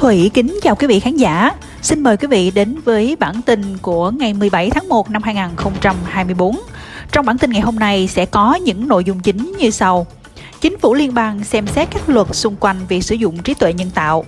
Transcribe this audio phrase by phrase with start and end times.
[0.00, 1.50] Thủy kính chào quý vị khán giả.
[1.82, 6.56] Xin mời quý vị đến với bản tin của ngày 17 tháng 1 năm 2024.
[7.12, 10.06] Trong bản tin ngày hôm nay sẽ có những nội dung chính như sau.
[10.60, 13.72] Chính phủ liên bang xem xét các luật xung quanh việc sử dụng trí tuệ
[13.72, 14.24] nhân tạo.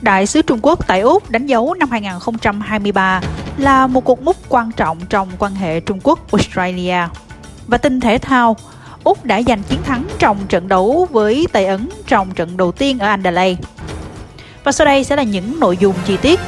[0.00, 3.20] Đại sứ Trung Quốc tại Úc đánh dấu năm 2023
[3.58, 7.08] là một cuộc mốc quan trọng trong quan hệ Trung Quốc-Australia.
[7.66, 8.56] Và tin thể thao,
[9.04, 12.98] Úc đã giành chiến thắng trong trận đấu với Tây Ấn trong trận đầu tiên
[12.98, 13.62] ở Adelaide.
[14.66, 16.40] Và sau đây sẽ là những nội dung chi tiết.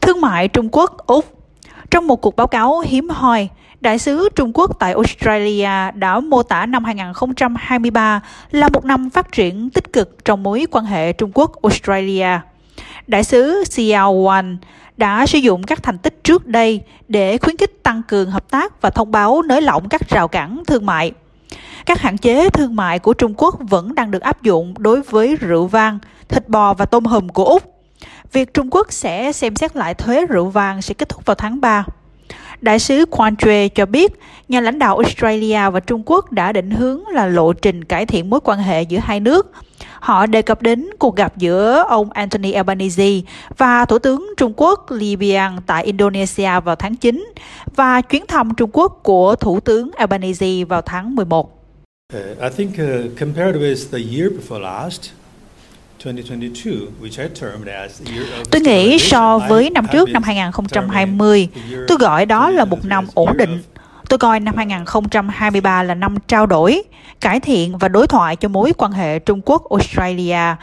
[0.00, 1.24] Thương mại Trung Quốc Úc
[1.90, 3.48] Trong một cuộc báo cáo hiếm hoi,
[3.80, 8.20] Đại sứ Trung Quốc tại Australia đã mô tả năm 2023
[8.50, 12.40] là một năm phát triển tích cực trong mối quan hệ Trung Quốc-Australia.
[13.06, 14.56] Đại sứ Xiao Wan
[14.96, 18.82] đã sử dụng các thành tích trước đây để khuyến khích tăng cường hợp tác
[18.82, 21.12] và thông báo nới lỏng các rào cản thương mại.
[21.86, 25.36] Các hạn chế thương mại của Trung Quốc vẫn đang được áp dụng đối với
[25.36, 27.62] rượu vang, thịt bò và tôm hùm của Úc.
[28.32, 31.60] Việc Trung Quốc sẽ xem xét lại thuế rượu vang sẽ kết thúc vào tháng
[31.60, 31.84] 3.
[32.60, 34.12] Đại sứ Quan Tre cho biết,
[34.48, 38.30] nhà lãnh đạo Australia và Trung Quốc đã định hướng là lộ trình cải thiện
[38.30, 39.52] mối quan hệ giữa hai nước.
[40.00, 43.20] Họ đề cập đến cuộc gặp giữa ông Anthony Albanese
[43.56, 47.32] và Thủ tướng Trung Quốc Li Bian tại Indonesia vào tháng 9
[47.76, 51.53] và chuyến thăm Trung Quốc của Thủ tướng Albanese vào tháng 11.
[52.14, 55.10] Uh, I think uh, compared with the year before last,
[58.50, 61.48] Tôi nghĩ so với năm trước năm 2020,
[61.88, 63.62] tôi gọi đó là một năm ổn định.
[64.08, 66.82] Tôi coi năm 2023 là năm trao đổi,
[67.20, 70.56] cải thiện và đối thoại cho mối quan hệ Trung Quốc-Australia.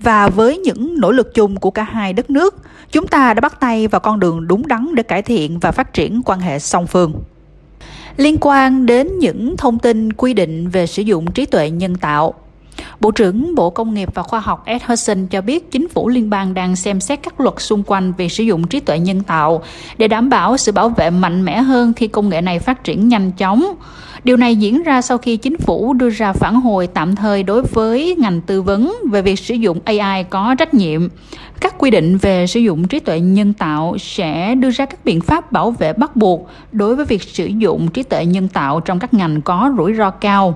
[0.00, 2.54] Và với những nỗ lực chung của cả hai đất nước,
[2.92, 5.92] chúng ta đã bắt tay vào con đường đúng đắn để cải thiện và phát
[5.92, 7.12] triển quan hệ song phương.
[8.16, 12.34] Liên quan đến những thông tin quy định về sử dụng trí tuệ nhân tạo,
[13.00, 16.30] Bộ trưởng Bộ Công nghiệp và Khoa học Ed Hudson cho biết chính phủ liên
[16.30, 19.62] bang đang xem xét các luật xung quanh về sử dụng trí tuệ nhân tạo
[19.98, 23.08] để đảm bảo sự bảo vệ mạnh mẽ hơn khi công nghệ này phát triển
[23.08, 23.74] nhanh chóng.
[24.24, 27.62] Điều này diễn ra sau khi chính phủ đưa ra phản hồi tạm thời đối
[27.62, 31.08] với ngành tư vấn về việc sử dụng AI có trách nhiệm.
[31.60, 35.20] Các quy định về sử dụng trí tuệ nhân tạo sẽ đưa ra các biện
[35.20, 38.98] pháp bảo vệ bắt buộc đối với việc sử dụng trí tuệ nhân tạo trong
[38.98, 40.54] các ngành có rủi ro cao.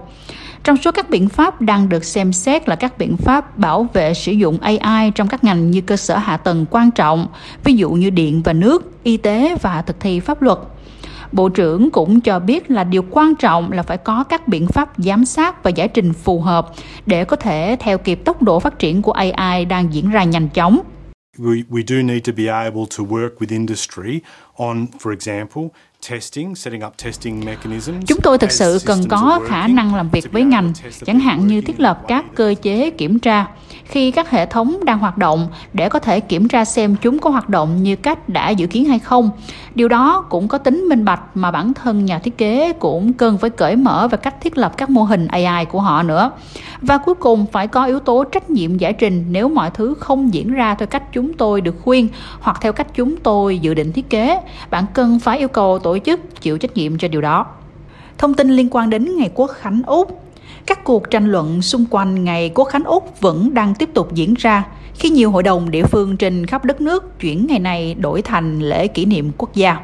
[0.64, 4.14] Trong số các biện pháp đang được xem xét là các biện pháp bảo vệ
[4.14, 7.26] sử dụng AI trong các ngành như cơ sở hạ tầng quan trọng,
[7.64, 10.58] ví dụ như điện và nước, y tế và thực thi pháp luật.
[11.32, 14.92] Bộ trưởng cũng cho biết là điều quan trọng là phải có các biện pháp
[14.96, 16.70] giám sát và giải trình phù hợp
[17.06, 20.48] để có thể theo kịp tốc độ phát triển của AI đang diễn ra nhanh
[20.48, 20.80] chóng.
[21.38, 24.20] We, we do need to be able to work with industry
[24.56, 25.62] on, for example,
[28.06, 30.72] Chúng tôi thực sự cần có khả năng làm việc với ngành,
[31.06, 33.46] chẳng hạn như thiết lập các cơ chế kiểm tra
[33.84, 37.30] khi các hệ thống đang hoạt động để có thể kiểm tra xem chúng có
[37.30, 39.30] hoạt động như cách đã dự kiến hay không.
[39.74, 43.38] Điều đó cũng có tính minh bạch mà bản thân nhà thiết kế cũng cần
[43.38, 46.30] phải cởi mở về cách thiết lập các mô hình AI của họ nữa.
[46.80, 50.34] Và cuối cùng phải có yếu tố trách nhiệm giải trình nếu mọi thứ không
[50.34, 52.08] diễn ra theo cách chúng tôi được khuyên
[52.40, 54.40] hoặc theo cách chúng tôi dự định thiết kế.
[54.70, 57.46] Bạn cần phải yêu cầu tổ tổ chức chịu trách nhiệm cho điều đó.
[58.18, 60.22] Thông tin liên quan đến ngày Quốc khánh Úc
[60.66, 64.34] các cuộc tranh luận xung quanh ngày Quốc khánh Úc vẫn đang tiếp tục diễn
[64.34, 64.64] ra
[64.94, 68.60] khi nhiều hội đồng địa phương trên khắp đất nước chuyển ngày này đổi thành
[68.60, 69.78] lễ kỷ niệm quốc gia.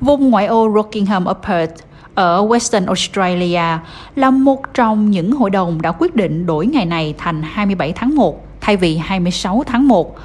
[0.00, 1.82] Vùng ngoại ô Rockingham ở Perth
[2.14, 3.78] ở Western Australia
[4.16, 8.16] là một trong những hội đồng đã quyết định đổi ngày này thành 27 tháng
[8.16, 10.16] 1 thay vì 26 tháng 1.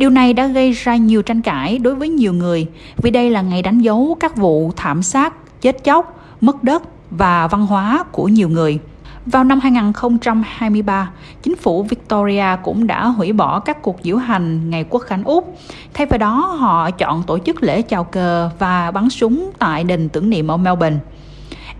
[0.00, 2.66] Điều này đã gây ra nhiều tranh cãi đối với nhiều người
[2.96, 7.46] vì đây là ngày đánh dấu các vụ thảm sát, chết chóc, mất đất và
[7.46, 8.78] văn hóa của nhiều người.
[9.26, 11.10] Vào năm 2023,
[11.42, 15.58] chính phủ Victoria cũng đã hủy bỏ các cuộc diễu hành ngày quốc khánh Úc.
[15.94, 20.08] Thay vào đó, họ chọn tổ chức lễ chào cờ và bắn súng tại đền
[20.08, 20.98] tưởng niệm ở Melbourne.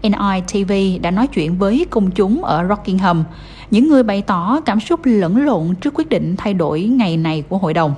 [0.03, 3.25] NITV đã nói chuyện với công chúng ở Rockingham,
[3.71, 7.43] những người bày tỏ cảm xúc lẫn lộn trước quyết định thay đổi ngày này
[7.49, 7.95] của hội đồng.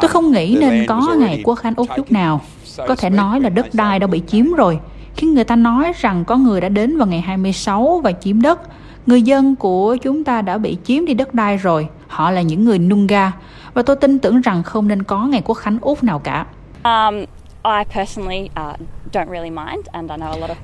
[0.00, 2.40] Tôi không nghĩ nên có ngày quốc khánh Úc chút nào.
[2.88, 4.78] Có thể nói là đất đai đã bị chiếm rồi
[5.16, 8.60] khi người ta nói rằng có người đã đến vào ngày 26 và chiếm đất.
[9.06, 11.88] Người dân của chúng ta đã bị chiếm đi đất đai rồi.
[12.08, 13.32] Họ là những người Nunga.
[13.74, 16.46] Và tôi tin tưởng rằng không nên có ngày quốc khánh Úc nào cả.
[16.84, 17.24] Um,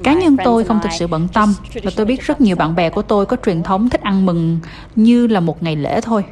[0.02, 2.90] Cá nhân tôi không thực sự bận tâm và tôi biết rất nhiều bạn bè
[2.90, 4.58] của tôi có truyền thống thích ăn mừng
[4.96, 6.24] như là một ngày lễ thôi.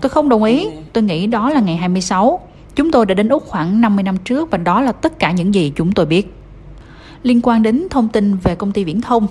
[0.00, 2.40] Tôi không đồng ý, tôi nghĩ đó là ngày 26.
[2.74, 5.54] Chúng tôi đã đến Úc khoảng 50 năm trước và đó là tất cả những
[5.54, 6.34] gì chúng tôi biết.
[7.22, 9.26] Liên quan đến thông tin về công ty viễn thông,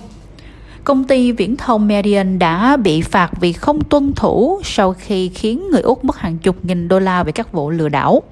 [0.86, 5.70] công ty viễn thông Median đã bị phạt vì không tuân thủ sau khi khiến
[5.70, 8.22] người Úc mất hàng chục nghìn đô la vì các vụ lừa đảo.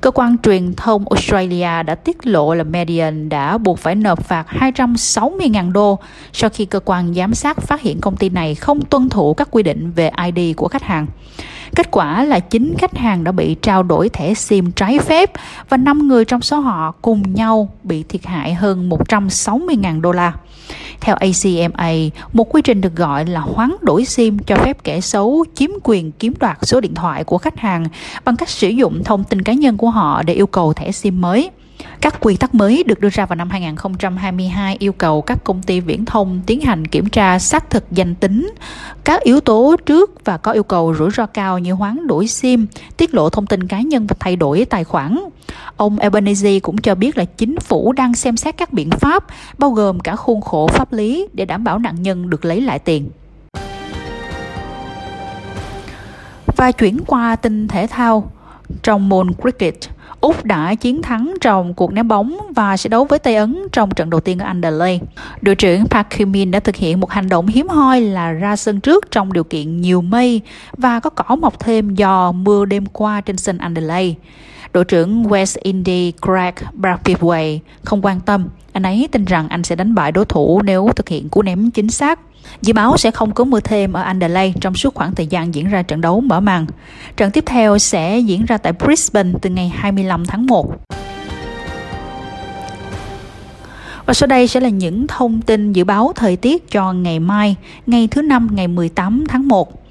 [0.00, 4.46] Cơ quan truyền thông Australia đã tiết lộ là Median đã buộc phải nộp phạt
[4.60, 5.98] 260.000 đô
[6.32, 9.48] sau khi cơ quan giám sát phát hiện công ty này không tuân thủ các
[9.50, 11.06] quy định về ID của khách hàng.
[11.76, 15.30] Kết quả là chính khách hàng đã bị trao đổi thẻ SIM trái phép
[15.68, 20.32] và 5 người trong số họ cùng nhau bị thiệt hại hơn 160.000 đô la.
[21.00, 21.92] Theo ACMA,
[22.32, 26.12] một quy trình được gọi là hoán đổi SIM cho phép kẻ xấu chiếm quyền
[26.12, 27.86] kiếm đoạt số điện thoại của khách hàng
[28.24, 31.20] bằng cách sử dụng thông tin cá nhân của họ để yêu cầu thẻ SIM
[31.20, 31.50] mới.
[32.00, 35.80] Các quy tắc mới được đưa ra vào năm 2022 yêu cầu các công ty
[35.80, 38.52] viễn thông tiến hành kiểm tra xác thực danh tính,
[39.04, 42.66] các yếu tố trước và có yêu cầu rủi ro cao như hoán đổi SIM,
[42.96, 45.18] tiết lộ thông tin cá nhân và thay đổi tài khoản.
[45.76, 49.24] Ông Albanese cũng cho biết là chính phủ đang xem xét các biện pháp,
[49.58, 52.78] bao gồm cả khuôn khổ pháp lý để đảm bảo nạn nhân được lấy lại
[52.78, 53.10] tiền.
[56.56, 58.30] Và chuyển qua tin thể thao
[58.82, 59.74] trong môn cricket,
[60.26, 63.90] Úc đã chiến thắng trong cuộc ném bóng và sẽ đấu với Tây Ấn trong
[63.90, 65.06] trận đầu tiên ở Adelaide.
[65.42, 68.80] Đội trưởng Park Hee-min đã thực hiện một hành động hiếm hoi là ra sân
[68.80, 70.40] trước trong điều kiện nhiều mây
[70.76, 74.14] và có cỏ mọc thêm do mưa đêm qua trên sân Adelaide.
[74.76, 78.48] Đội trưởng West Indies Craig Brathwaite không quan tâm.
[78.72, 81.70] Anh ấy tin rằng anh sẽ đánh bại đối thủ nếu thực hiện cú ném
[81.70, 82.20] chính xác.
[82.62, 85.68] Dự báo sẽ không có mưa thêm ở Adelaide trong suốt khoảng thời gian diễn
[85.68, 86.66] ra trận đấu mở màn.
[87.16, 90.74] Trận tiếp theo sẽ diễn ra tại Brisbane từ ngày 25 tháng 1.
[94.06, 97.56] Và sau đây sẽ là những thông tin dự báo thời tiết cho ngày mai,
[97.86, 99.82] ngày thứ năm ngày 18 tháng 1.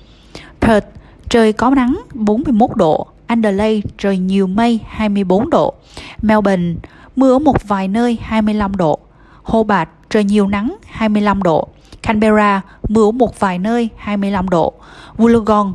[0.61, 0.87] Perth,
[1.29, 5.73] trời có nắng 41 độ, Adelaide trời nhiều mây 24 độ,
[6.21, 6.73] Melbourne
[7.15, 8.99] mưa ở một vài nơi 25 độ,
[9.43, 11.67] Hobart trời nhiều nắng 25 độ,
[12.03, 14.73] Canberra mưa ở một vài nơi 25 độ,
[15.17, 15.73] Wollongong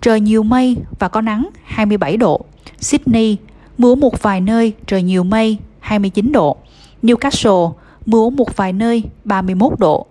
[0.00, 2.40] trời nhiều mây và có nắng 27 độ,
[2.78, 3.36] Sydney
[3.78, 6.56] mưa ở một vài nơi trời nhiều mây 29 độ,
[7.02, 7.72] Newcastle
[8.06, 10.06] mưa ở một vài nơi 31 độ,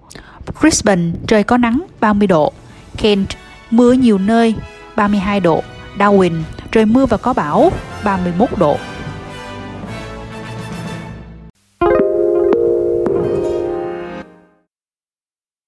[0.61, 2.51] Brisbane trời có nắng 30 độ,
[2.97, 3.29] Kent
[3.71, 4.55] mưa nhiều nơi
[4.95, 5.63] 32 độ,
[5.97, 6.33] Darwin
[6.71, 7.71] trời mưa và có bão
[8.03, 8.77] 31 độ.